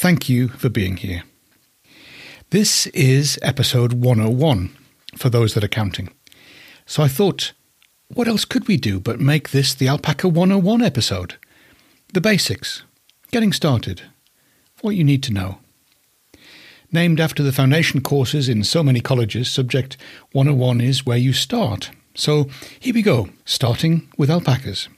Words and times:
Thank 0.00 0.28
you 0.28 0.46
for 0.46 0.68
being 0.68 0.98
here. 0.98 1.24
This 2.50 2.86
is 2.94 3.36
episode 3.42 3.94
101 3.94 4.70
for 5.16 5.28
those 5.28 5.54
that 5.54 5.64
are 5.64 5.68
counting. 5.68 6.10
So 6.86 7.02
I 7.02 7.08
thought, 7.08 7.52
what 8.06 8.28
else 8.28 8.44
could 8.44 8.68
we 8.68 8.76
do 8.76 9.00
but 9.00 9.18
make 9.18 9.50
this 9.50 9.74
the 9.74 9.88
Alpaca 9.88 10.28
101 10.28 10.82
episode? 10.82 11.34
The 12.14 12.20
basics, 12.20 12.84
getting 13.32 13.52
started, 13.52 14.02
what 14.82 14.94
you 14.94 15.02
need 15.02 15.24
to 15.24 15.32
know. 15.32 15.58
Named 16.92 17.18
after 17.18 17.42
the 17.42 17.50
foundation 17.50 18.00
courses 18.00 18.48
in 18.48 18.62
so 18.62 18.84
many 18.84 19.00
colleges, 19.00 19.50
subject 19.50 19.96
101 20.30 20.80
is 20.80 21.04
where 21.04 21.18
you 21.18 21.32
start. 21.32 21.90
So 22.14 22.48
here 22.78 22.94
we 22.94 23.02
go, 23.02 23.30
starting 23.44 24.08
with 24.16 24.30
alpacas. 24.30 24.88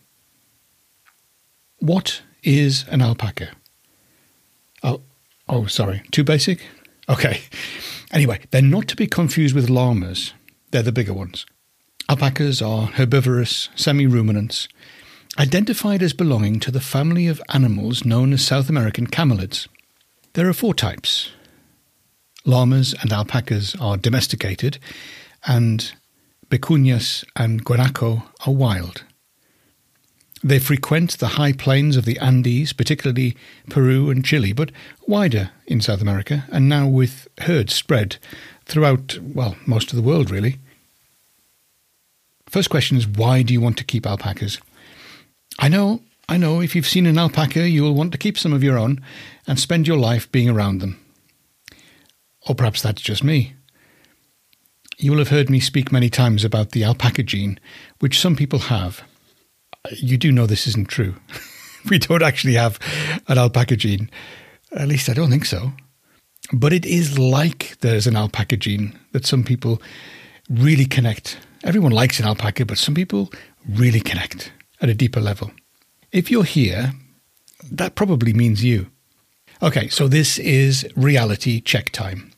What 1.79 2.21
is 2.43 2.85
an 2.91 3.01
alpaca? 3.01 3.53
Oh, 4.83 5.03
oh, 5.49 5.67
sorry, 5.67 6.03
too 6.11 6.25
basic? 6.25 6.67
Okay. 7.09 7.43
Anyway, 8.13 8.41
they're 8.51 8.63
not 8.63 8.89
to 8.89 8.97
be 8.97 9.07
confused 9.07 9.55
with 9.55 9.71
llamas. 9.71 10.33
They're 10.71 10.83
the 10.83 10.93
bigger 10.93 11.15
ones. 11.15 11.47
Alpacas 12.09 12.61
are 12.61 12.87
herbivorous 12.87 13.69
semi 13.77 14.07
ruminants, 14.07 14.69
identified 15.39 16.03
as 16.03 16.13
belonging 16.13 16.59
to 16.61 16.71
the 16.71 16.81
family 16.81 17.29
of 17.29 17.43
animals 17.51 18.05
known 18.05 18.33
as 18.33 18.45
South 18.45 18.69
American 18.69 19.07
camelids. 19.07 19.69
There 20.33 20.49
are 20.49 20.53
four 20.53 20.75
types. 20.75 21.31
Llamas 22.45 22.95
and 23.01 23.13
alpacas 23.13 23.77
are 23.81 23.97
domesticated, 23.97 24.79
and 25.47 25.93
Vicuñas 26.51 27.25
and 27.37 27.65
guanaco 27.65 28.25
are 28.47 28.53
wild. 28.53 29.05
They 30.43 30.59
frequent 30.59 31.19
the 31.19 31.29
high 31.29 31.53
plains 31.53 31.97
of 31.97 32.07
the 32.07 32.19
Andes, 32.19 32.73
particularly 32.73 33.37
Peru 33.69 34.09
and 34.09 34.25
Chile, 34.25 34.55
but 34.55 34.73
wider 35.07 35.51
in 35.67 35.83
South 35.83 36.01
America, 36.01 36.45
and 36.51 36.69
now 36.69 36.89
with 36.89 37.29
herds 37.41 37.75
spread 37.75 38.17
throughout, 38.65 39.19
well, 39.21 39.57
most 39.67 39.91
of 39.91 39.97
the 39.97 40.03
world, 40.03 40.31
really. 40.31 40.57
First 42.47 42.71
question 42.71 42.97
is 42.97 43.07
why 43.07 43.43
do 43.43 43.53
you 43.53 43.61
want 43.61 43.77
to 43.79 43.85
keep 43.85 44.07
alpacas? 44.07 44.59
I 45.59 45.69
know, 45.69 46.01
I 46.27 46.39
know, 46.39 46.61
if 46.61 46.75
you've 46.75 46.87
seen 46.87 47.07
an 47.07 47.19
alpaca, 47.19 47.69
you 47.69 47.83
will 47.83 47.95
want 47.95 48.13
to 48.13 48.19
keep 48.19 48.39
some 48.39 48.55
of 48.55 48.65
your 48.65 48.79
own 48.79 49.03
and 49.47 49.61
spend 49.61 49.87
your 49.87 49.99
life 49.99 50.31
being 50.33 50.49
around 50.49 50.79
them. 50.79 50.99
Or 52.49 52.55
perhaps 52.55 52.81
that's 52.81 53.03
just 53.03 53.23
me. 53.23 53.55
You 54.97 55.11
will 55.11 55.19
have 55.19 55.29
heard 55.29 55.51
me 55.51 55.61
speak 55.61 55.93
many 55.93 56.09
times 56.09 56.45
about 56.45 56.71
the 56.71 56.85
alpaca 56.85 57.25
gene, 57.25 57.61
which 57.99 58.19
some 58.19 58.37
people 58.37 58.59
have. 58.61 59.03
You 59.89 60.19
do 60.19 60.31
know 60.31 60.47
this 60.47 60.67
isn't 60.67 60.89
true. 60.89 61.15
we 61.91 61.99
don't 61.99 62.23
actually 62.23 62.55
have 62.55 62.79
an 63.29 63.39
alpaca 63.39 63.77
gene. 63.77 64.11
At 64.73 64.89
least 64.89 65.09
I 65.09 65.15
don't 65.15 65.31
think 65.31 65.47
so. 65.47 65.73
But 66.53 66.73
it 66.73 66.85
is 66.85 67.19
like 67.19 67.79
there's 67.81 68.07
an 68.07 68.17
alpaca 68.17 68.57
gene 68.57 68.99
that 69.13 69.27
some 69.27 69.45
people 69.45 69.81
really 70.49 70.85
connect. 70.85 71.39
Everyone 71.65 71.93
likes 71.93 72.19
an 72.19 72.27
alpaca, 72.27 72.67
but 72.67 72.79
some 72.79 72.95
people 72.95 73.31
really 73.69 74.01
connect 74.01 74.53
at 74.81 74.89
a 74.89 74.95
deeper 74.95 75.21
level. 75.21 75.51
If 76.13 76.31
you're 76.31 76.45
here, 76.45 76.93
that 77.71 77.95
probably 77.95 78.33
means 78.33 78.65
you. 78.65 78.91
Okay, 79.63 79.89
so 79.89 80.09
this 80.09 80.39
is 80.39 80.89
reality 80.97 81.61
check 81.61 81.91
time. 81.91 82.33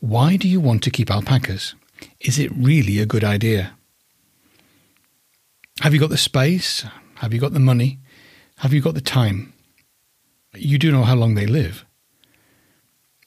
Why 0.00 0.36
do 0.36 0.48
you 0.48 0.60
want 0.60 0.82
to 0.82 0.90
keep 0.90 1.10
alpacas? 1.10 1.74
Is 2.20 2.38
it 2.38 2.50
really 2.54 2.98
a 2.98 3.06
good 3.06 3.24
idea? 3.24 3.76
Have 5.80 5.92
you 5.92 6.00
got 6.00 6.10
the 6.10 6.16
space? 6.16 6.84
Have 7.16 7.34
you 7.34 7.40
got 7.40 7.52
the 7.52 7.60
money? 7.60 7.98
Have 8.58 8.72
you 8.72 8.80
got 8.80 8.94
the 8.94 9.00
time? 9.00 9.52
You 10.54 10.78
do 10.78 10.92
know 10.92 11.02
how 11.02 11.16
long 11.16 11.34
they 11.34 11.46
live. 11.46 11.84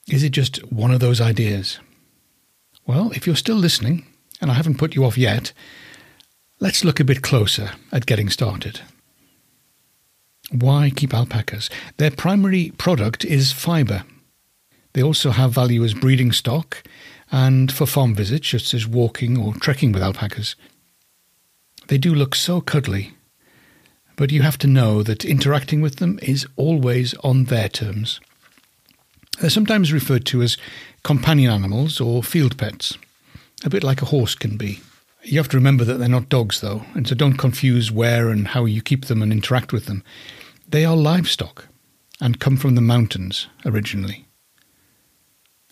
Is 0.08 0.22
it 0.22 0.30
just 0.30 0.58
one 0.72 0.90
of 0.90 1.00
those 1.00 1.20
ideas? 1.20 1.78
Well, 2.86 3.10
if 3.12 3.26
you're 3.26 3.36
still 3.36 3.56
listening, 3.56 4.06
and 4.40 4.50
I 4.50 4.54
haven't 4.54 4.78
put 4.78 4.94
you 4.94 5.04
off 5.04 5.18
yet, 5.18 5.52
let's 6.58 6.84
look 6.84 7.00
a 7.00 7.04
bit 7.04 7.22
closer 7.22 7.72
at 7.92 8.06
getting 8.06 8.30
started. 8.30 8.80
Why 10.50 10.90
keep 10.94 11.12
alpacas? 11.12 11.68
Their 11.98 12.10
primary 12.10 12.72
product 12.78 13.24
is 13.26 13.52
fibre. 13.52 14.04
They 14.94 15.02
also 15.02 15.30
have 15.30 15.52
value 15.52 15.84
as 15.84 15.92
breeding 15.92 16.32
stock 16.32 16.82
and 17.30 17.70
for 17.70 17.84
farm 17.84 18.14
visits, 18.14 18.48
such 18.48 18.72
as 18.72 18.86
walking 18.86 19.36
or 19.36 19.52
trekking 19.54 19.92
with 19.92 20.02
alpacas. 20.02 20.56
They 21.88 21.98
do 21.98 22.14
look 22.14 22.34
so 22.34 22.60
cuddly, 22.60 23.14
but 24.16 24.30
you 24.30 24.42
have 24.42 24.58
to 24.58 24.66
know 24.66 25.02
that 25.02 25.24
interacting 25.24 25.80
with 25.80 25.96
them 25.96 26.18
is 26.22 26.46
always 26.56 27.14
on 27.24 27.44
their 27.44 27.68
terms. 27.68 28.20
They're 29.40 29.50
sometimes 29.50 29.92
referred 29.92 30.26
to 30.26 30.42
as 30.42 30.56
companion 31.02 31.50
animals 31.50 32.00
or 32.00 32.22
field 32.22 32.58
pets, 32.58 32.98
a 33.64 33.70
bit 33.70 33.84
like 33.84 34.02
a 34.02 34.06
horse 34.06 34.34
can 34.34 34.56
be. 34.56 34.80
You 35.22 35.38
have 35.38 35.48
to 35.48 35.56
remember 35.56 35.84
that 35.84 35.94
they're 35.98 36.08
not 36.08 36.28
dogs, 36.28 36.60
though, 36.60 36.84
and 36.94 37.06
so 37.06 37.14
don't 37.14 37.36
confuse 37.38 37.90
where 37.90 38.28
and 38.28 38.48
how 38.48 38.64
you 38.64 38.82
keep 38.82 39.06
them 39.06 39.22
and 39.22 39.32
interact 39.32 39.72
with 39.72 39.86
them. 39.86 40.02
They 40.68 40.84
are 40.84 40.96
livestock 40.96 41.68
and 42.20 42.40
come 42.40 42.56
from 42.56 42.74
the 42.74 42.80
mountains 42.80 43.48
originally. 43.64 44.26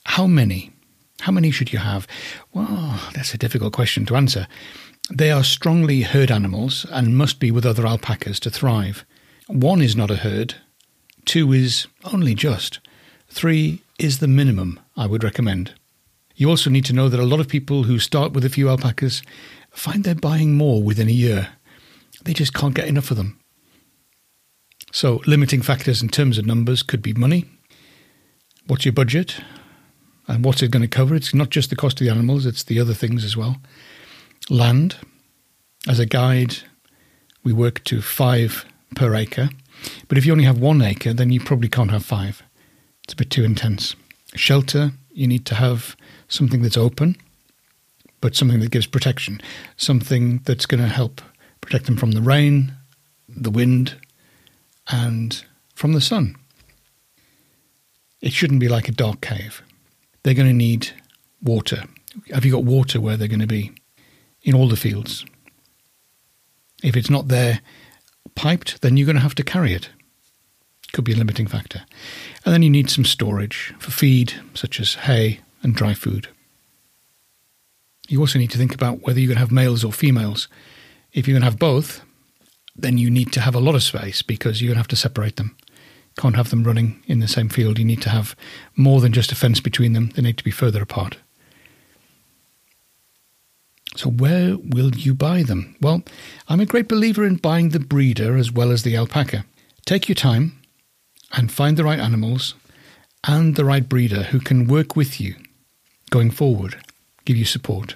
How 0.05 0.27
many? 0.27 0.73
How 1.21 1.33
many 1.33 1.51
should 1.51 1.73
you 1.73 1.79
have? 1.79 2.07
Well, 2.53 3.01
that's 3.15 3.35
a 3.35 3.39
difficult 3.39 3.73
question 3.73 4.07
to 4.07 4.17
answer. 4.17 4.47
They 5.11 5.31
are 5.31 5.45
strongly 5.45 6.03
herd 6.03 6.31
animals 6.33 6.85
and 6.91 7.17
must 7.17 7.39
be 7.39 7.51
with 7.51 7.65
other 7.65 7.87
alpacas 7.87 8.41
to 8.41 8.51
thrive. 8.51 9.05
One 9.47 9.81
is 9.81 9.95
not 9.95 10.11
a 10.11 10.17
herd, 10.17 10.57
two 11.25 11.53
is 11.53 11.87
only 12.13 12.35
just, 12.35 12.81
three 13.29 13.83
is 13.99 14.19
the 14.19 14.27
minimum 14.27 14.81
I 14.97 15.07
would 15.07 15.23
recommend. 15.23 15.75
You 16.35 16.51
also 16.51 16.71
need 16.71 16.85
to 16.87 16.93
know 16.93 17.09
that 17.09 17.21
a 17.21 17.25
lot 17.25 17.41
of 17.41 17.49
people 17.49 17.85
who 17.85 17.99
start 17.99 18.33
with 18.33 18.45
a 18.45 18.51
few 18.51 18.69
alpacas 18.69 19.23
find 19.71 20.03
they're 20.03 20.15
buying 20.15 20.57
more 20.57 20.83
within 20.83 21.09
a 21.09 21.13
year. 21.13 21.51
They 22.25 22.33
just 22.33 22.53
can't 22.53 22.75
get 22.75 22.89
enough 22.89 23.11
of 23.11 23.17
them. 23.17 23.39
So, 24.93 25.23
limiting 25.27 25.63
factors 25.63 26.03
in 26.03 26.09
terms 26.09 26.37
of 26.37 26.47
numbers 26.47 26.83
could 26.83 27.03
be 27.03 27.13
money. 27.13 27.45
What's 28.67 28.85
your 28.85 28.93
budget? 28.93 29.41
And 30.27 30.45
what's 30.45 30.63
it 30.63 30.71
going 30.71 30.83
to 30.83 30.89
cover? 30.89 31.15
It's 31.15 31.35
not 31.35 31.51
just 31.51 31.71
the 31.71 31.77
cost 31.77 32.01
of 32.01 32.07
the 32.07 32.11
animals, 32.11 32.45
it's 32.45 32.65
the 32.65 32.81
other 32.81 32.95
things 32.95 33.25
as 33.25 33.37
well. 33.37 33.57
Land. 34.49 34.97
As 35.89 35.99
a 35.99 36.07
guide, 36.07 36.57
we 37.45 37.53
work 37.53 37.83
to 37.85 38.01
five 38.03 38.65
per 38.95 39.15
acre. 39.15 39.51
But 40.09 40.19
if 40.19 40.27
you 40.27 40.33
only 40.33 40.45
have 40.45 40.59
one 40.59 40.83
acre, 40.83 41.13
then 41.13 41.31
you 41.31 41.41
probably 41.41 41.69
can't 41.69 41.91
have 41.91 42.05
five. 42.05 42.43
It's 43.05 43.13
a 43.13 43.17
bit 43.17 43.31
too 43.31 43.45
intense. 43.45 43.95
Shelter, 44.35 44.93
you 45.13 45.27
need 45.27 45.47
to 45.47 45.55
have 45.55 45.97
something 46.29 46.63
that's 46.63 46.77
open, 46.77 47.17
but 48.21 48.35
something 48.35 48.61
that 48.61 48.71
gives 48.71 48.87
protection. 48.87 49.41
Something 49.77 50.41
that's 50.45 50.67
going 50.67 50.83
to 50.83 50.89
help 50.89 51.21
protect 51.61 51.87
them 51.87 51.97
from 51.97 52.13
the 52.13 52.23
rain, 52.23 52.73
the 53.29 53.51
wind, 53.51 53.97
and 54.89 55.45
from 55.75 55.93
the 55.93 56.01
sun. 56.01 56.37
It 58.21 58.33
shouldn't 58.33 58.61
be 58.61 58.69
like 58.69 58.89
a 58.89 58.93
dark 58.93 59.21
cave 59.21 59.63
they're 60.27 60.35
going 60.35 60.49
to 60.49 60.53
need 60.53 60.91
water. 61.41 61.85
Have 62.33 62.45
you 62.45 62.51
got 62.51 62.65
water 62.65 63.01
where 63.01 63.17
they're 63.17 63.29
going 63.29 63.39
to 63.39 63.47
be? 63.47 63.71
In 64.47 64.55
all 64.55 64.69
the 64.69 64.77
fields. 64.77 65.27
If 66.83 66.97
it's 66.97 67.11
not 67.11 67.29
there 67.29 67.61
piped, 68.35 68.81
then 68.81 68.97
you're 68.97 69.05
going 69.05 69.17
to 69.17 69.23
have 69.23 69.35
to 69.35 69.43
carry 69.43 69.75
it. 69.75 69.91
Could 70.95 71.05
be 71.05 71.13
a 71.13 71.17
limiting 71.17 71.47
factor. 71.47 71.83
And 72.45 72.55
then 72.55 72.63
you 72.63 72.71
need 72.71 72.89
some 72.89 73.05
storage 73.05 73.75
for 73.79 73.91
feed, 73.91 74.33
such 74.55 74.81
as 74.81 74.95
hay 74.95 75.41
and 75.63 75.75
dry 75.75 75.93
food. 75.93 76.29
You 78.09 78.21
also 78.21 78.39
need 78.39 78.53
to 78.53 78.59
think 78.59 78.75
about 78.75 79.03
whether 79.03 79.21
you're 79.21 79.29
going 79.29 79.37
to 79.37 79.41
have 79.41 79.53
males 79.53 79.85
or 79.85 79.93
females. 79.93 80.49
If 81.13 81.29
you're 81.29 81.35
going 81.35 81.43
to 81.43 81.51
have 81.51 81.59
both, 81.59 82.03
then 82.75 82.97
you 82.97 83.11
need 83.11 83.33
to 83.33 83.41
have 83.41 83.55
a 83.55 83.61
lot 83.61 83.75
of 83.75 83.83
space 83.83 84.23
because 84.23 84.63
you're 84.63 84.69
going 84.69 84.77
to 84.77 84.81
have 84.81 84.89
to 84.89 84.97
separate 84.97 85.37
them 85.37 85.57
can't 86.17 86.37
have 86.37 86.51
them 86.51 86.65
running 86.65 87.03
in 87.07 87.21
the 87.21 87.29
same 87.29 87.49
field. 87.49 87.79
You 87.79 87.85
need 87.85 88.03
to 88.03 88.11
have 88.11 88.35
more 88.75 89.01
than 89.01 89.13
just 89.13 89.33
a 89.33 89.35
fence 89.35 89.61
between 89.61 89.93
them, 89.93 90.11
they 90.11 90.23
need 90.23 90.39
to 90.39 90.45
be 90.45 90.51
further 90.51 90.83
apart. 90.83 91.19
So, 93.97 94.11
where 94.11 94.57
will 94.59 94.95
you 94.95 95.15
buy 95.15 95.43
them? 95.43 95.75
Well, 95.81 96.03
I'm 96.49 96.61
a 96.61 96.67
great 96.67 96.87
believer 96.87 97.25
in 97.25 97.37
buying 97.37 97.71
the 97.71 97.81
breeder 97.81 98.37
as 98.37 98.53
well 98.53 98.71
as 98.71 98.83
the 98.83 98.97
alpaca. 98.97 99.45
Take 99.87 100.09
your 100.09 100.15
time, 100.15 100.61
and 101.33 101.51
find 101.51 101.77
the 101.77 101.85
right 101.85 101.99
animals 101.99 102.55
and 103.25 103.57
the 103.57 103.65
right 103.65 103.89
breeder 103.89 104.25
who 104.25 104.41
can 104.41 104.67
work 104.67 104.97
with 104.97 105.21
you 105.21 105.35
going 106.11 106.31
forward, 106.31 106.77
give 107.25 107.37
you 107.37 107.45
support. 107.45 107.95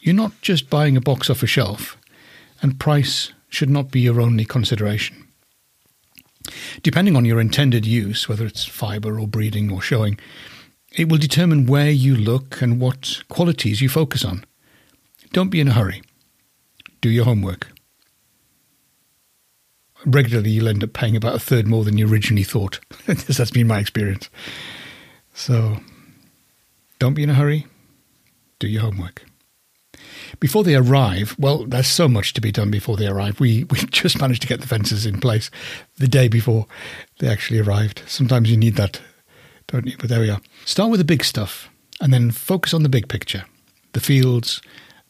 You're 0.00 0.14
not 0.14 0.40
just 0.40 0.70
buying 0.70 0.96
a 0.96 1.00
box 1.00 1.30
off 1.30 1.42
a 1.42 1.46
shelf, 1.46 1.96
and 2.62 2.80
price 2.80 3.32
should 3.48 3.70
not 3.70 3.90
be 3.90 4.00
your 4.00 4.20
only 4.20 4.44
consideration. 4.44 5.28
Depending 6.82 7.16
on 7.16 7.24
your 7.24 7.40
intended 7.40 7.86
use, 7.86 8.28
whether 8.28 8.46
it's 8.46 8.64
fibre 8.64 9.20
or 9.20 9.28
breeding 9.28 9.70
or 9.70 9.80
showing, 9.80 10.18
it 10.92 11.08
will 11.08 11.18
determine 11.18 11.66
where 11.66 11.90
you 11.90 12.16
look 12.16 12.60
and 12.60 12.80
what 12.80 13.22
qualities 13.28 13.80
you 13.80 13.88
focus 13.88 14.24
on. 14.24 14.44
Don't 15.32 15.50
be 15.50 15.60
in 15.60 15.68
a 15.68 15.72
hurry. 15.72 16.02
Do 17.00 17.08
your 17.08 17.24
homework. 17.24 17.68
Regularly, 20.04 20.50
you'll 20.50 20.68
end 20.68 20.82
up 20.82 20.92
paying 20.92 21.16
about 21.16 21.34
a 21.34 21.38
third 21.38 21.66
more 21.66 21.84
than 21.84 21.98
you 21.98 22.08
originally 22.08 22.42
thought. 22.42 22.80
That's 23.06 23.50
been 23.50 23.66
my 23.66 23.78
experience. 23.78 24.30
So, 25.34 25.78
don't 26.98 27.14
be 27.14 27.22
in 27.22 27.30
a 27.30 27.34
hurry. 27.34 27.66
Do 28.58 28.66
your 28.66 28.82
homework. 28.82 29.24
Before 30.38 30.64
they 30.64 30.74
arrive, 30.74 31.36
well, 31.38 31.64
there's 31.66 31.86
so 31.86 32.08
much 32.08 32.32
to 32.34 32.40
be 32.40 32.52
done 32.52 32.70
before 32.70 32.96
they 32.96 33.06
arrive. 33.06 33.40
We 33.40 33.64
we 33.70 33.78
just 33.78 34.20
managed 34.20 34.42
to 34.42 34.48
get 34.48 34.60
the 34.60 34.66
fences 34.66 35.06
in 35.06 35.20
place 35.20 35.50
the 35.98 36.08
day 36.08 36.28
before 36.28 36.66
they 37.18 37.28
actually 37.28 37.60
arrived. 37.60 38.02
Sometimes 38.06 38.50
you 38.50 38.56
need 38.56 38.76
that, 38.76 39.00
don't 39.66 39.86
you? 39.86 39.96
But 39.98 40.08
there 40.08 40.20
we 40.20 40.30
are. 40.30 40.40
Start 40.64 40.90
with 40.90 41.00
the 41.00 41.04
big 41.04 41.24
stuff 41.24 41.68
and 42.00 42.12
then 42.12 42.30
focus 42.30 42.72
on 42.72 42.82
the 42.82 42.88
big 42.88 43.08
picture. 43.08 43.44
The 43.92 44.00
fields, 44.00 44.62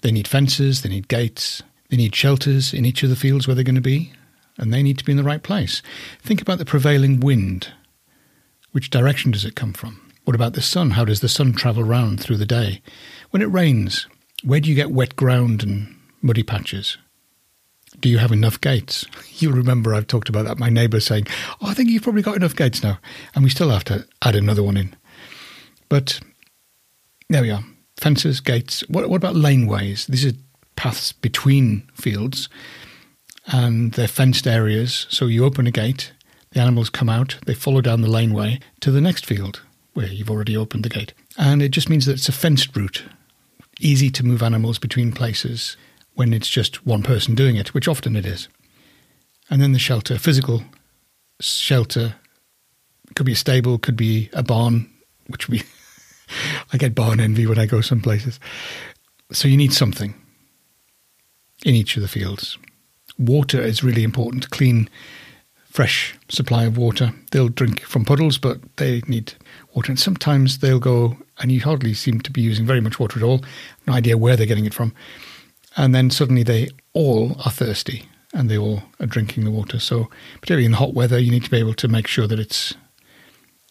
they 0.02 0.12
need 0.12 0.28
fences, 0.28 0.82
they 0.82 0.88
need 0.88 1.08
gates, 1.08 1.62
they 1.88 1.96
need 1.96 2.14
shelters 2.14 2.72
in 2.72 2.84
each 2.84 3.02
of 3.02 3.10
the 3.10 3.16
fields 3.16 3.46
where 3.46 3.54
they're 3.54 3.64
going 3.64 3.74
to 3.74 3.80
be, 3.80 4.12
and 4.56 4.72
they 4.72 4.82
need 4.82 4.98
to 4.98 5.04
be 5.04 5.12
in 5.12 5.18
the 5.18 5.24
right 5.24 5.42
place. 5.42 5.82
Think 6.22 6.40
about 6.40 6.58
the 6.58 6.64
prevailing 6.64 7.20
wind. 7.20 7.72
Which 8.72 8.90
direction 8.90 9.32
does 9.32 9.44
it 9.44 9.56
come 9.56 9.72
from? 9.72 10.00
What 10.24 10.36
about 10.36 10.52
the 10.52 10.62
sun? 10.62 10.90
How 10.90 11.04
does 11.04 11.20
the 11.20 11.28
sun 11.28 11.52
travel 11.52 11.82
round 11.82 12.20
through 12.20 12.36
the 12.36 12.46
day? 12.46 12.82
When 13.30 13.42
it 13.42 13.46
rains, 13.46 14.06
where 14.44 14.60
do 14.60 14.68
you 14.68 14.74
get 14.74 14.92
wet 14.92 15.16
ground 15.16 15.62
and 15.62 15.96
muddy 16.22 16.42
patches? 16.42 16.98
Do 17.98 18.08
you 18.08 18.18
have 18.18 18.30
enough 18.30 18.60
gates? 18.60 19.06
You'll 19.38 19.54
remember 19.54 19.92
I've 19.94 20.06
talked 20.06 20.28
about 20.28 20.44
that. 20.44 20.58
My 20.58 20.68
neighbour 20.68 21.00
saying, 21.00 21.26
Oh, 21.60 21.68
I 21.68 21.74
think 21.74 21.90
you've 21.90 22.02
probably 22.02 22.22
got 22.22 22.36
enough 22.36 22.54
gates 22.54 22.82
now. 22.82 22.98
And 23.34 23.42
we 23.42 23.50
still 23.50 23.70
have 23.70 23.84
to 23.84 24.06
add 24.22 24.36
another 24.36 24.62
one 24.62 24.76
in. 24.76 24.94
But 25.88 26.20
there 27.28 27.42
we 27.42 27.50
are. 27.50 27.64
Fences, 28.00 28.40
gates. 28.40 28.80
What, 28.88 29.10
what 29.10 29.16
about 29.16 29.34
laneways? 29.34 30.06
These 30.06 30.24
are 30.24 30.36
paths 30.74 31.12
between 31.12 31.86
fields 31.92 32.48
and 33.46 33.92
they're 33.92 34.08
fenced 34.08 34.46
areas. 34.46 35.06
So 35.10 35.26
you 35.26 35.44
open 35.44 35.66
a 35.66 35.70
gate, 35.70 36.12
the 36.52 36.60
animals 36.60 36.88
come 36.88 37.10
out, 37.10 37.36
they 37.44 37.52
follow 37.52 37.82
down 37.82 38.00
the 38.00 38.08
laneway 38.08 38.58
to 38.80 38.90
the 38.90 39.02
next 39.02 39.26
field 39.26 39.60
where 39.92 40.06
you've 40.06 40.30
already 40.30 40.56
opened 40.56 40.82
the 40.82 40.88
gate. 40.88 41.12
And 41.36 41.60
it 41.60 41.72
just 41.72 41.90
means 41.90 42.06
that 42.06 42.12
it's 42.12 42.28
a 42.28 42.32
fenced 42.32 42.74
route 42.74 43.04
easy 43.80 44.08
to 44.10 44.24
move 44.24 44.42
animals 44.42 44.78
between 44.78 45.12
places 45.12 45.76
when 46.14 46.32
it's 46.32 46.48
just 46.48 46.86
one 46.86 47.02
person 47.02 47.34
doing 47.34 47.56
it, 47.56 47.74
which 47.74 47.88
often 47.88 48.16
it 48.16 48.24
is. 48.24 48.48
And 49.50 49.60
then 49.60 49.72
the 49.72 49.78
shelter, 49.78 50.18
physical 50.18 50.62
shelter, 51.38 52.14
could 53.14 53.26
be 53.26 53.32
a 53.32 53.36
stable, 53.36 53.78
could 53.78 53.96
be 53.96 54.30
a 54.32 54.42
barn, 54.42 54.90
which 55.26 55.50
we 55.50 55.62
I 56.72 56.76
get 56.76 56.94
barn 56.94 57.20
envy 57.20 57.46
when 57.46 57.58
I 57.58 57.66
go 57.66 57.80
some 57.80 58.00
places. 58.00 58.40
So 59.32 59.48
you 59.48 59.56
need 59.56 59.72
something 59.72 60.14
in 61.64 61.74
each 61.74 61.96
of 61.96 62.02
the 62.02 62.08
fields. 62.08 62.58
Water 63.18 63.60
is 63.60 63.84
really 63.84 64.02
important. 64.02 64.50
Clean, 64.50 64.88
fresh 65.68 66.16
supply 66.28 66.64
of 66.64 66.76
water. 66.76 67.12
They'll 67.30 67.48
drink 67.48 67.82
from 67.82 68.04
puddles, 68.04 68.38
but 68.38 68.60
they 68.76 69.02
need 69.06 69.34
water. 69.74 69.92
And 69.92 70.00
sometimes 70.00 70.58
they'll 70.58 70.80
go 70.80 71.16
and 71.38 71.52
you 71.52 71.60
hardly 71.60 71.94
seem 71.94 72.20
to 72.20 72.30
be 72.30 72.40
using 72.40 72.66
very 72.66 72.80
much 72.80 72.98
water 72.98 73.18
at 73.18 73.24
all. 73.24 73.42
No 73.86 73.94
idea 73.94 74.18
where 74.18 74.36
they're 74.36 74.46
getting 74.46 74.66
it 74.66 74.74
from. 74.74 74.94
And 75.76 75.94
then 75.94 76.10
suddenly 76.10 76.42
they 76.42 76.68
all 76.92 77.36
are 77.44 77.50
thirsty 77.50 78.06
and 78.32 78.48
they 78.50 78.58
all 78.58 78.82
are 78.98 79.06
drinking 79.06 79.44
the 79.44 79.50
water. 79.50 79.78
So, 79.78 80.08
particularly 80.34 80.64
in 80.64 80.72
the 80.72 80.78
hot 80.78 80.94
weather, 80.94 81.18
you 81.18 81.30
need 81.30 81.44
to 81.44 81.50
be 81.50 81.58
able 81.58 81.74
to 81.74 81.88
make 81.88 82.06
sure 82.06 82.26
that 82.26 82.38
it's 82.38 82.74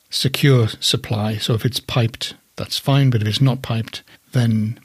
secure 0.10 0.68
supply. 0.68 1.38
So, 1.38 1.54
if 1.54 1.66
it's 1.66 1.80
piped, 1.80 2.36
that's 2.60 2.78
fine. 2.78 3.10
But 3.10 3.22
if 3.22 3.28
it's 3.28 3.42
not 3.42 3.64
piped, 3.64 4.04
then 4.34 4.80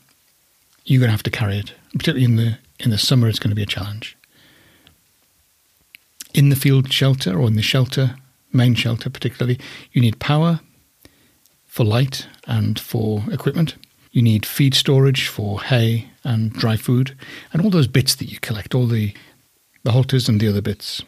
you're 0.84 1.00
going 1.00 1.08
to 1.08 1.12
have 1.12 1.22
to 1.24 1.30
carry 1.30 1.58
it. 1.58 1.74
Particularly 1.92 2.24
in 2.24 2.36
the 2.36 2.58
in 2.80 2.90
the 2.90 2.98
summer, 2.98 3.28
it's 3.28 3.38
going 3.38 3.50
to 3.50 3.56
be 3.56 3.62
a 3.62 3.66
challenge. 3.66 4.16
In 6.32 6.48
the 6.48 6.56
field 6.56 6.92
shelter 6.92 7.38
or 7.38 7.46
in 7.46 7.56
the 7.56 7.62
shelter, 7.62 8.16
main 8.52 8.74
shelter 8.74 9.10
particularly, 9.10 9.60
you 9.92 10.00
need 10.00 10.18
power 10.18 10.60
for 11.66 11.84
light 11.84 12.26
and 12.46 12.78
for 12.78 13.22
equipment. 13.30 13.76
You 14.10 14.22
need 14.22 14.46
feed 14.46 14.74
storage 14.74 15.28
for 15.28 15.60
hay 15.60 16.10
and 16.22 16.52
dry 16.52 16.76
food, 16.76 17.16
and 17.52 17.62
all 17.62 17.70
those 17.70 17.88
bits 17.88 18.14
that 18.16 18.30
you 18.30 18.38
collect, 18.40 18.74
all 18.74 18.86
the 18.86 19.14
the 19.82 19.92
halters 19.92 20.28
and 20.28 20.40
the 20.40 20.48
other 20.48 20.62
bits. 20.62 21.02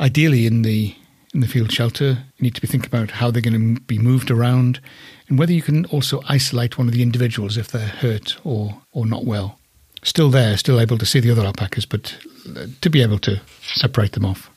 Ideally, 0.00 0.46
in 0.46 0.62
the 0.62 0.96
in 1.36 1.40
the 1.40 1.48
field 1.48 1.70
shelter, 1.70 2.24
you 2.36 2.42
need 2.42 2.54
to 2.56 2.60
be 2.60 2.66
thinking 2.66 2.88
about 2.88 3.12
how 3.12 3.30
they're 3.30 3.42
going 3.42 3.76
to 3.76 3.80
be 3.82 3.98
moved 3.98 4.30
around, 4.30 4.80
and 5.28 5.38
whether 5.38 5.52
you 5.52 5.62
can 5.62 5.84
also 5.86 6.22
isolate 6.28 6.76
one 6.76 6.88
of 6.88 6.94
the 6.94 7.02
individuals 7.02 7.56
if 7.56 7.68
they're 7.68 7.86
hurt 7.86 8.36
or 8.42 8.82
or 8.92 9.06
not 9.06 9.24
well. 9.24 9.58
Still 10.02 10.30
there, 10.30 10.56
still 10.56 10.80
able 10.80 10.98
to 10.98 11.06
see 11.06 11.20
the 11.20 11.30
other 11.30 11.44
alpacas, 11.44 11.86
but 11.86 12.16
uh, 12.56 12.66
to 12.80 12.90
be 12.90 13.02
able 13.02 13.18
to 13.20 13.40
separate 13.62 14.12
them 14.12 14.24
off. 14.24 14.50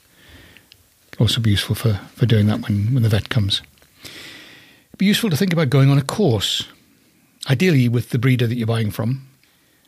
Also 1.19 1.41
be 1.41 1.51
useful 1.51 1.75
for, 1.75 1.99
for 2.15 2.25
doing 2.25 2.47
that 2.47 2.61
when, 2.61 2.93
when 2.93 3.03
the 3.03 3.09
vet 3.09 3.29
comes 3.29 3.61
be 4.99 5.05
useful 5.05 5.29
to 5.29 5.37
think 5.37 5.53
about 5.53 5.69
going 5.69 5.89
on 5.89 5.97
a 5.97 6.03
course, 6.03 6.67
ideally 7.49 7.87
with 7.87 8.09
the 8.09 8.19
breeder 8.19 8.45
that 8.45 8.57
you're 8.57 8.67
buying 8.67 8.91
from 8.91 9.25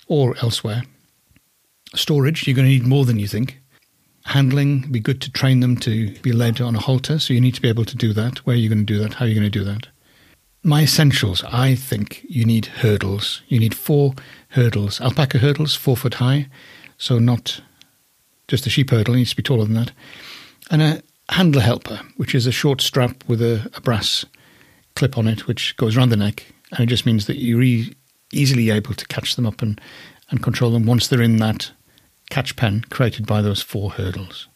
or 0.07 0.35
elsewhere. 0.41 0.83
Storage, 1.93 2.47
you're 2.47 2.55
going 2.55 2.65
to 2.65 2.71
need 2.71 2.87
more 2.87 3.03
than 3.03 3.19
you 3.19 3.27
think. 3.27 3.59
Handling, 4.31 4.89
be 4.89 5.01
good 5.01 5.19
to 5.23 5.29
train 5.29 5.59
them 5.59 5.75
to 5.79 6.09
be 6.19 6.31
led 6.31 6.61
on 6.61 6.73
a 6.73 6.79
halter, 6.79 7.19
so 7.19 7.33
you 7.33 7.41
need 7.41 7.53
to 7.55 7.61
be 7.61 7.67
able 7.67 7.83
to 7.83 7.97
do 7.97 8.13
that. 8.13 8.37
Where 8.45 8.55
are 8.55 8.57
you 8.57 8.69
going 8.69 8.79
to 8.79 8.85
do 8.85 8.97
that? 8.99 9.15
How 9.15 9.25
are 9.25 9.27
you 9.27 9.35
going 9.35 9.43
to 9.43 9.49
do 9.49 9.65
that? 9.65 9.87
My 10.63 10.83
essentials, 10.83 11.43
I 11.43 11.75
think 11.75 12.25
you 12.29 12.45
need 12.45 12.67
hurdles. 12.67 13.41
You 13.49 13.59
need 13.59 13.75
four 13.75 14.13
hurdles. 14.51 15.01
Alpaca 15.01 15.39
hurdles, 15.39 15.75
four 15.75 15.97
foot 15.97 16.13
high, 16.13 16.47
so 16.97 17.19
not 17.19 17.59
just 18.47 18.65
a 18.65 18.69
sheep 18.69 18.91
hurdle, 18.91 19.15
it 19.15 19.17
needs 19.17 19.31
to 19.31 19.35
be 19.35 19.43
taller 19.43 19.65
than 19.65 19.73
that. 19.73 19.91
And 20.69 20.81
a 20.81 21.03
handler 21.27 21.61
helper, 21.61 21.99
which 22.15 22.33
is 22.33 22.47
a 22.47 22.53
short 22.53 22.79
strap 22.79 23.27
with 23.27 23.41
a, 23.41 23.69
a 23.75 23.81
brass 23.81 24.23
clip 24.95 25.17
on 25.17 25.27
it, 25.27 25.45
which 25.45 25.75
goes 25.75 25.97
around 25.97 26.07
the 26.07 26.15
neck, 26.15 26.45
and 26.71 26.79
it 26.79 26.85
just 26.85 27.05
means 27.05 27.25
that 27.27 27.35
you're 27.35 27.63
e- 27.63 27.93
easily 28.31 28.69
able 28.69 28.93
to 28.93 29.05
catch 29.07 29.35
them 29.35 29.45
up 29.45 29.61
and, 29.61 29.81
and 30.29 30.41
control 30.41 30.71
them 30.71 30.85
once 30.85 31.09
they're 31.09 31.21
in 31.21 31.35
that 31.35 31.71
catch 32.31 32.55
pen 32.55 32.85
created 32.89 33.27
by 33.27 33.41
those 33.41 33.61
four 33.61 33.91
hurdles. 33.91 34.47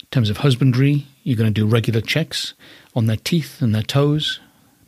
In 0.00 0.06
terms 0.10 0.30
of 0.30 0.38
husbandry, 0.38 1.06
you're 1.22 1.36
going 1.36 1.52
to 1.52 1.60
do 1.60 1.66
regular 1.66 2.00
checks 2.00 2.54
on 2.94 3.06
their 3.06 3.16
teeth 3.16 3.60
and 3.60 3.74
their 3.74 3.82
toes, 3.82 4.40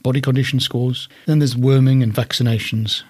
body 0.03 0.21
condition 0.21 0.59
scores. 0.59 1.09
Then 1.27 1.39
there's 1.39 1.57
worming 1.57 2.03
and 2.03 2.15
vaccinations, 2.15 3.03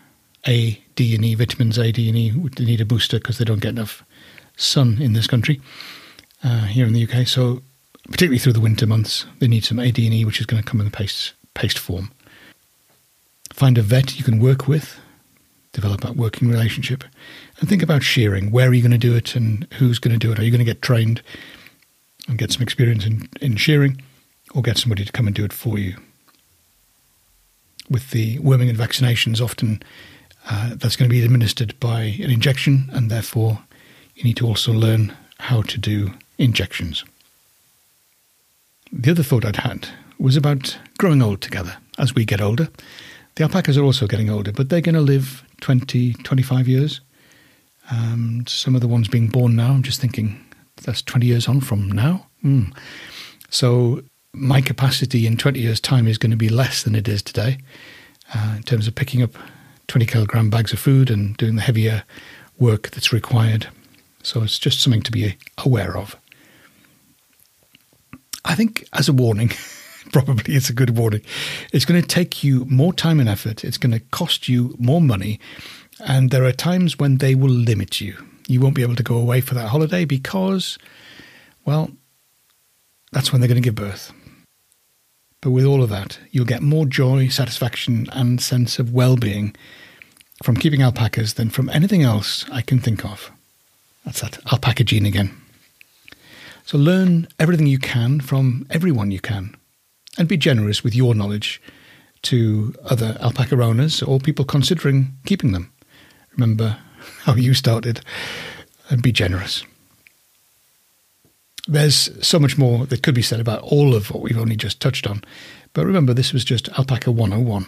A, 0.47 0.83
D, 0.97 1.15
and 1.15 1.25
E, 1.25 1.35
vitamins 1.35 1.79
A, 1.79 1.93
D, 1.93 2.09
and 2.09 2.19
E. 2.19 2.31
They 2.57 2.65
need 2.65 2.81
a 2.81 2.85
booster 2.85 3.19
because 3.19 3.39
they 3.39 3.45
don't 3.45 3.61
get 3.61 3.71
enough 3.71 4.05
sun 4.57 4.99
in 5.01 5.13
this 5.13 5.27
country, 5.27 5.61
uh, 6.43 6.65
here 6.67 6.87
in 6.87 6.93
the 6.93 7.09
UK. 7.09 7.27
So 7.27 7.63
particularly 8.11 8.39
through 8.39 8.55
the 8.55 8.61
winter 8.61 8.87
months, 8.87 9.27
they 9.39 9.49
need 9.49 9.65
some 9.65 9.79
AD&E, 9.79 10.25
which 10.25 10.41
is 10.41 10.47
going 10.47 10.63
to 10.63 10.69
come 10.69 10.81
in 10.81 10.87
the 10.87 10.91
paste, 10.91 11.35
paste 11.55 11.79
form. 11.79 12.11
Find 13.53 13.79
a 13.79 13.83
vet 13.83 14.19
you 14.19 14.25
can 14.25 14.41
work 14.41 14.67
with, 14.67 14.99
develop 15.73 16.01
that 16.01 16.17
working 16.17 16.49
relationship, 16.49 17.05
and 17.61 17.69
think 17.69 17.83
about 17.83 18.03
shearing. 18.03 18.51
Where 18.51 18.69
are 18.69 18.75
you 18.75 18.83
going 18.83 18.93
to 18.93 18.99
do 18.99 19.15
it 19.15 19.35
and 19.37 19.67
who's 19.75 19.99
going 19.99 20.19
to 20.19 20.27
do 20.27 20.33
it? 20.33 20.39
Are 20.39 20.45
you 20.45 20.51
going 20.51 20.59
to 20.59 20.65
get 20.65 20.83
trained 20.83 21.23
and 22.27 22.39
get 22.39 22.53
some 22.53 22.63
experience 22.63 23.07
in, 23.07 23.29
in 23.41 23.57
shearing 23.57 24.01
or 24.55 24.63
get 24.63 24.79
somebody 24.79 25.05
to 25.05 25.13
come 25.13 25.27
and 25.27 25.37
do 25.37 25.45
it 25.45 25.53
for 25.53 25.79
you? 25.79 25.97
With 27.91 28.11
the 28.11 28.39
worming 28.41 28.69
and 28.69 28.79
vaccinations, 28.79 29.41
often 29.41 29.83
uh, 30.49 30.75
that's 30.75 30.97
going 30.97 31.09
to 31.09 31.15
be 31.15 31.25
administered 31.25 31.79
by 31.81 32.03
an 32.03 32.31
injection, 32.31 32.89
and 32.93 33.11
therefore 33.11 33.61
you 34.15 34.25
need 34.25 34.37
to 34.37 34.47
also 34.47 34.73
learn 34.73 35.17
how 35.39 35.63
to 35.63 35.79
do 35.79 36.13
injections. 36.39 37.05
The 38.93 39.11
other 39.11 39.23
thought 39.23 39.45
I'd 39.45 39.57
had 39.57 39.89
was 40.19 40.37
about 40.37 40.79
growing 40.99 41.23
old 41.23 41.41
together 41.41 41.77
as 41.99 42.15
we 42.15 42.25
get 42.25 42.41
older. 42.41 42.69
The 43.39 43.45
alpacas 43.45 43.79
are 43.79 43.85
also 43.85 44.09
getting 44.09 44.31
older, 44.31 44.51
but 44.51 44.69
they're 44.69 44.81
going 44.81 44.97
to 44.97 45.01
live 45.01 45.45
20, 45.61 46.15
25 46.15 46.67
years. 46.67 47.01
Um, 47.89 48.43
some 48.49 48.75
of 48.75 48.81
the 48.81 48.89
ones 48.89 49.07
being 49.07 49.29
born 49.29 49.55
now, 49.55 49.71
I'm 49.71 49.85
just 49.85 50.01
thinking 50.01 50.45
that's 50.83 51.03
20 51.03 51.25
years 51.25 51.47
on 51.47 51.61
from 51.61 51.89
now. 51.89 52.27
Mm. 52.45 52.77
So 53.49 54.03
my 54.33 54.61
capacity 54.61 55.25
in 55.25 55.37
20 55.37 55.61
years' 55.61 55.79
time 55.79 56.09
is 56.09 56.19
going 56.19 56.33
to 56.33 56.37
be 56.37 56.49
less 56.49 56.83
than 56.83 56.97
it 56.97 57.07
is 57.07 57.23
today 57.23 57.59
uh, 58.35 58.55
in 58.57 58.65
terms 58.65 58.89
of 58.89 58.97
picking 58.97 59.23
up 59.23 59.37
20 59.87 60.05
kilogram 60.05 60.51
bags 60.51 60.73
of 60.73 60.81
food 60.81 61.09
and 61.09 61.37
doing 61.37 61.55
the 61.55 61.63
heavier 61.63 62.03
work 62.59 62.91
that's 62.91 63.13
required. 63.13 63.69
So 64.25 64.43
it's 64.43 64.59
just 64.59 64.81
something 64.81 65.03
to 65.03 65.13
be 65.13 65.37
aware 65.59 65.97
of. 65.97 66.17
I 68.45 68.57
think 68.57 68.89
as 68.95 69.09
a 69.09 69.13
warning, 69.13 69.53
probably 70.13 70.55
it's 70.55 70.71
a 70.71 70.75
good 70.75 70.97
warning. 70.97 71.23
It's 71.73 71.85
going 71.85 72.01
to 72.01 72.07
take 72.07 72.43
you 72.43 72.65
more 72.67 72.93
time 72.93 73.21
and 73.21 73.29
effort. 73.29 73.65
It's 73.65 73.79
going 73.79 73.93
to 73.93 74.01
cost 74.01 74.49
you 74.49 74.75
more 74.79 75.01
money. 75.01 75.39
And 76.01 76.31
there 76.31 76.45
are 76.45 76.53
times 76.53 76.99
when 76.99 77.19
they 77.19 77.35
will 77.35 77.51
limit 77.51 78.01
you. 78.01 78.17
You 78.47 78.61
won't 78.61 78.75
be 78.75 78.83
able 78.83 78.97
to 78.97 79.03
go 79.03 79.17
away 79.17 79.41
for 79.41 79.55
that 79.55 79.69
holiday 79.69 80.05
because, 80.05 80.79
well, 81.65 81.91
that's 83.13 83.33
when 83.33 83.41
they're 83.41 83.49
going 83.49 83.63
to 83.63 83.67
give 83.67 83.75
birth. 83.75 84.13
But 85.41 85.51
with 85.51 85.65
all 85.65 85.83
of 85.83 85.91
that, 85.91 86.19
you'll 86.31 86.47
get 86.47 86.63
more 86.63 86.87
joy, 86.87 87.29
satisfaction, 87.29 88.07
and 88.13 88.41
sense 88.41 88.79
of 88.79 88.93
well 88.93 89.17
being 89.17 89.55
from 90.43 90.57
keeping 90.57 90.83
alpacas 90.83 91.35
than 91.35 91.51
from 91.51 91.69
anything 91.69 92.03
else 92.03 92.49
I 92.51 92.63
can 92.63 92.79
think 92.79 93.05
of. 93.05 93.31
That's 94.05 94.21
that 94.21 94.39
alpaca 94.53 94.85
gene 94.85 95.07
again. 95.07 95.37
So 96.65 96.79
learn 96.79 97.29
everything 97.39 97.67
you 97.67 97.79
can 97.79 98.21
from 98.21 98.67
everyone 98.71 99.11
you 99.11 99.21
can 99.21 99.58
and 100.19 100.29
be 100.29 100.37
generous 100.37 100.85
with 100.85 100.95
your 100.95 101.15
knowledge 101.15 101.63
to 102.23 102.75
other 102.85 103.17
alpaca 103.21 103.63
owners 103.63 104.03
or 104.03 104.19
people 104.19 104.45
considering 104.45 105.17
keeping 105.25 105.53
them. 105.53 105.73
Remember 106.33 106.77
how 107.23 107.35
you 107.35 107.55
started 107.55 108.01
and 108.91 109.03
be 109.03 109.13
generous. 109.13 109.65
There's 111.67 112.27
so 112.27 112.39
much 112.39 112.57
more 112.57 112.87
that 112.87 113.03
could 113.03 113.15
be 113.15 113.23
said 113.23 113.41
about 113.41 113.63
all 113.63 113.95
of 113.95 114.11
what 114.11 114.23
we've 114.23 114.39
only 114.39 114.57
just 114.57 114.81
touched 114.81 115.07
on, 115.07 115.23
but 115.75 115.87
remember 115.87 116.15
this 116.15 116.33
was 116.33 116.45
just 116.45 116.69
Alpaca 116.71 117.13
101. 117.13 117.67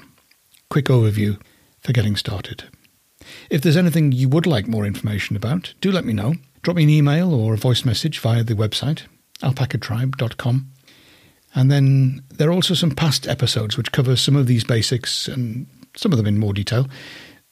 Quick 0.70 0.86
overview 0.86 1.38
for 1.80 1.92
getting 1.92 2.16
started. 2.16 2.64
If 3.50 3.60
there's 3.60 3.76
anything 3.76 4.12
you 4.12 4.28
would 4.28 4.46
like 4.46 4.66
more 4.66 4.86
information 4.86 5.36
about, 5.36 5.74
do 5.80 5.92
let 5.92 6.06
me 6.06 6.14
know. 6.14 6.34
Drop 6.62 6.76
me 6.76 6.84
an 6.84 6.90
email 6.90 7.34
or 7.34 7.54
a 7.54 7.58
voice 7.58 7.84
message 7.84 8.18
via 8.18 8.42
the 8.42 8.54
website, 8.54 9.02
alpacatribe.com. 9.42 10.69
And 11.54 11.70
then 11.70 12.22
there 12.30 12.48
are 12.48 12.52
also 12.52 12.74
some 12.74 12.92
past 12.92 13.26
episodes 13.26 13.76
which 13.76 13.92
cover 13.92 14.16
some 14.16 14.36
of 14.36 14.46
these 14.46 14.64
basics 14.64 15.26
and 15.26 15.66
some 15.96 16.12
of 16.12 16.18
them 16.18 16.26
in 16.26 16.38
more 16.38 16.52
detail. 16.52 16.86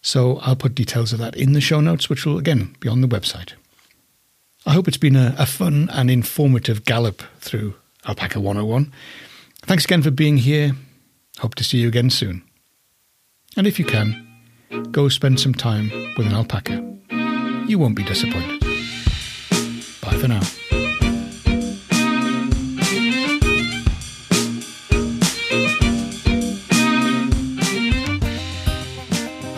So 0.00 0.38
I'll 0.42 0.56
put 0.56 0.74
details 0.74 1.12
of 1.12 1.18
that 1.18 1.36
in 1.36 1.52
the 1.52 1.60
show 1.60 1.80
notes, 1.80 2.08
which 2.08 2.24
will 2.24 2.38
again 2.38 2.76
be 2.80 2.88
on 2.88 3.00
the 3.00 3.08
website. 3.08 3.54
I 4.66 4.72
hope 4.72 4.86
it's 4.86 4.96
been 4.96 5.16
a, 5.16 5.34
a 5.38 5.46
fun 5.46 5.88
and 5.92 6.10
informative 6.10 6.84
gallop 6.84 7.22
through 7.40 7.74
Alpaca 8.06 8.38
101. 8.40 8.92
Thanks 9.62 9.84
again 9.84 10.02
for 10.02 10.10
being 10.10 10.36
here. 10.36 10.72
Hope 11.38 11.54
to 11.56 11.64
see 11.64 11.78
you 11.78 11.88
again 11.88 12.10
soon. 12.10 12.42
And 13.56 13.66
if 13.66 13.78
you 13.78 13.84
can, 13.84 14.26
go 14.90 15.08
spend 15.08 15.40
some 15.40 15.54
time 15.54 15.90
with 16.16 16.26
an 16.26 16.34
alpaca. 16.34 16.84
You 17.66 17.78
won't 17.78 17.96
be 17.96 18.04
disappointed. 18.04 18.60
Bye 20.00 20.16
for 20.16 20.28
now. 20.28 20.67